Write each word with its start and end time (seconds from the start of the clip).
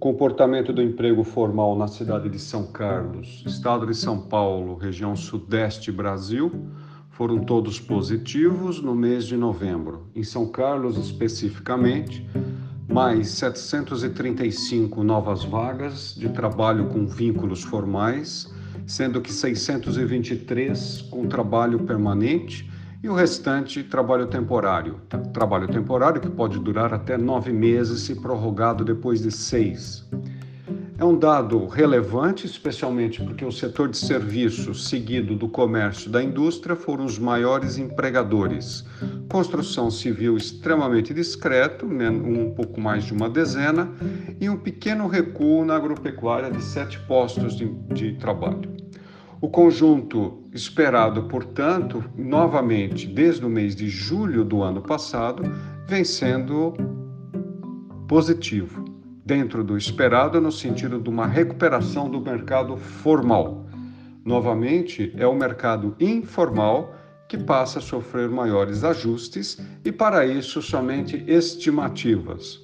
comportamento 0.00 0.72
do 0.72 0.80
emprego 0.80 1.22
formal 1.22 1.76
na 1.76 1.86
cidade 1.86 2.30
de 2.30 2.38
São 2.38 2.66
Carlos, 2.66 3.44
estado 3.46 3.86
de 3.86 3.94
São 3.94 4.18
Paulo, 4.18 4.74
região 4.74 5.14
sudeste 5.14 5.92
Brasil, 5.92 6.50
foram 7.10 7.40
todos 7.40 7.78
positivos 7.78 8.80
no 8.80 8.94
mês 8.94 9.26
de 9.26 9.36
novembro. 9.36 10.06
Em 10.16 10.22
São 10.22 10.46
Carlos, 10.46 10.96
especificamente, 10.96 12.26
mais 12.88 13.28
735 13.28 15.04
novas 15.04 15.44
vagas 15.44 16.14
de 16.14 16.30
trabalho 16.30 16.86
com 16.86 17.06
vínculos 17.06 17.62
formais, 17.62 18.50
sendo 18.86 19.20
que 19.20 19.30
623 19.30 21.02
com 21.10 21.28
trabalho 21.28 21.80
permanente 21.80 22.69
e 23.02 23.08
o 23.08 23.14
restante 23.14 23.82
trabalho 23.82 24.26
temporário. 24.26 25.00
Trabalho 25.32 25.68
temporário 25.68 26.20
que 26.20 26.28
pode 26.28 26.58
durar 26.58 26.92
até 26.92 27.16
nove 27.16 27.52
meses 27.52 28.02
se 28.02 28.14
prorrogado 28.14 28.84
depois 28.84 29.22
de 29.22 29.30
seis. 29.30 30.06
É 30.98 31.04
um 31.04 31.18
dado 31.18 31.66
relevante, 31.66 32.44
especialmente 32.44 33.22
porque 33.22 33.42
o 33.42 33.50
setor 33.50 33.88
de 33.88 33.96
serviços, 33.96 34.86
seguido 34.86 35.34
do 35.34 35.48
comércio 35.48 36.10
e 36.10 36.12
da 36.12 36.22
indústria, 36.22 36.76
foram 36.76 37.06
os 37.06 37.18
maiores 37.18 37.78
empregadores. 37.78 38.84
Construção 39.30 39.90
civil 39.90 40.36
extremamente 40.36 41.14
discreto, 41.14 41.86
um 41.86 42.52
pouco 42.54 42.78
mais 42.78 43.04
de 43.04 43.14
uma 43.14 43.30
dezena, 43.30 43.90
e 44.38 44.50
um 44.50 44.58
pequeno 44.58 45.06
recuo 45.06 45.64
na 45.64 45.74
agropecuária 45.74 46.50
de 46.50 46.62
sete 46.62 46.98
postos 47.06 47.56
de, 47.56 47.72
de 47.94 48.12
trabalho. 48.18 48.79
O 49.42 49.48
conjunto 49.48 50.44
esperado, 50.52 51.22
portanto, 51.22 52.04
novamente 52.14 53.06
desde 53.06 53.46
o 53.46 53.48
mês 53.48 53.74
de 53.74 53.88
julho 53.88 54.44
do 54.44 54.62
ano 54.62 54.82
passado, 54.82 55.42
vem 55.86 56.04
sendo 56.04 56.74
positivo, 58.06 58.84
dentro 59.24 59.64
do 59.64 59.78
esperado 59.78 60.38
no 60.42 60.52
sentido 60.52 61.00
de 61.00 61.08
uma 61.08 61.26
recuperação 61.26 62.10
do 62.10 62.20
mercado 62.20 62.76
formal. 62.76 63.64
Novamente, 64.26 65.10
é 65.16 65.26
o 65.26 65.34
mercado 65.34 65.96
informal 65.98 66.94
que 67.26 67.38
passa 67.38 67.78
a 67.78 67.82
sofrer 67.82 68.28
maiores 68.28 68.84
ajustes 68.84 69.58
e, 69.82 69.90
para 69.90 70.26
isso, 70.26 70.60
somente 70.60 71.24
estimativas. 71.26 72.60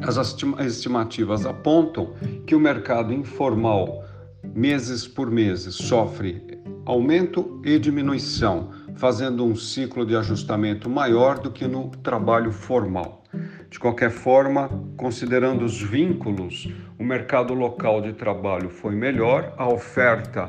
As 0.00 0.16
estimativas 0.60 1.44
apontam 1.44 2.14
que 2.46 2.54
o 2.54 2.60
mercado 2.60 3.12
informal 3.12 4.05
meses 4.42 5.06
por 5.06 5.30
meses, 5.30 5.74
sofre 5.74 6.56
aumento 6.86 7.60
e 7.64 7.78
diminuição, 7.80 8.70
fazendo 8.94 9.44
um 9.44 9.56
ciclo 9.56 10.06
de 10.06 10.16
ajustamento 10.16 10.88
maior 10.88 11.38
do 11.40 11.50
que 11.50 11.66
no 11.66 11.88
trabalho 11.88 12.52
formal. 12.52 13.24
De 13.68 13.78
qualquer 13.80 14.10
forma, 14.10 14.70
considerando 14.96 15.64
os 15.64 15.82
vínculos, 15.82 16.68
o 16.96 17.04
mercado 17.04 17.52
local 17.52 18.00
de 18.00 18.12
trabalho 18.12 18.70
foi 18.70 18.94
melhor, 18.94 19.52
a 19.58 19.68
oferta 19.68 20.48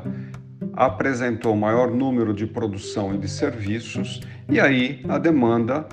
apresentou 0.74 1.56
maior 1.56 1.90
número 1.90 2.32
de 2.32 2.46
produção 2.46 3.12
e 3.12 3.18
de 3.18 3.28
serviços, 3.28 4.20
e 4.48 4.60
aí 4.60 5.04
a 5.08 5.18
demanda 5.18 5.86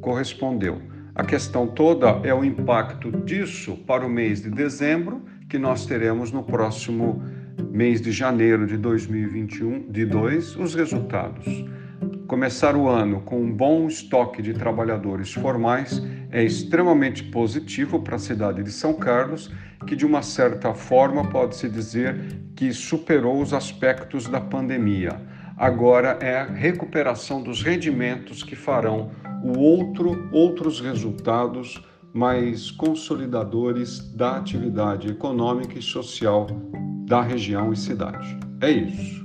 correspondeu. 0.00 0.82
A 1.14 1.24
questão 1.24 1.68
toda 1.68 2.20
é 2.24 2.34
o 2.34 2.44
impacto 2.44 3.12
disso 3.12 3.76
para 3.86 4.04
o 4.04 4.10
mês 4.10 4.42
de 4.42 4.50
dezembro, 4.50 5.22
que 5.48 5.58
nós 5.58 5.86
teremos 5.86 6.32
no 6.32 6.42
próximo 6.42 7.22
mês 7.70 8.00
de 8.00 8.12
janeiro 8.12 8.66
de 8.66 8.76
2021, 8.76 9.90
de 9.90 10.04
dois, 10.04 10.56
os 10.56 10.74
resultados. 10.74 11.46
Começar 12.26 12.76
o 12.76 12.88
ano 12.88 13.20
com 13.20 13.42
um 13.42 13.52
bom 13.52 13.86
estoque 13.86 14.40
de 14.40 14.54
trabalhadores 14.54 15.32
formais 15.32 16.02
é 16.30 16.42
extremamente 16.42 17.24
positivo 17.24 18.00
para 18.00 18.16
a 18.16 18.18
cidade 18.18 18.62
de 18.62 18.72
São 18.72 18.94
Carlos, 18.94 19.52
que 19.86 19.94
de 19.94 20.06
uma 20.06 20.22
certa 20.22 20.72
forma 20.72 21.28
pode-se 21.28 21.68
dizer 21.68 22.16
que 22.56 22.72
superou 22.72 23.40
os 23.40 23.52
aspectos 23.52 24.28
da 24.28 24.40
pandemia. 24.40 25.20
Agora 25.56 26.18
é 26.20 26.38
a 26.38 26.44
recuperação 26.44 27.42
dos 27.42 27.62
rendimentos 27.62 28.42
que 28.42 28.56
farão 28.56 29.10
o 29.44 29.58
outro, 29.58 30.28
outros 30.32 30.80
resultados 30.80 31.84
mais 32.12 32.70
consolidadores 32.70 34.00
da 34.14 34.36
atividade 34.36 35.08
econômica 35.08 35.78
e 35.78 35.82
social 35.82 36.46
da 37.12 37.20
região 37.20 37.70
e 37.74 37.76
cidade. 37.76 38.38
É 38.62 38.70
isso. 38.70 39.21